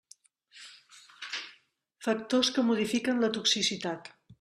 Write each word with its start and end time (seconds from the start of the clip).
Factors 2.07 2.53
que 2.57 2.67
modifiquen 2.73 3.25
la 3.27 3.35
toxicitat. 3.41 4.15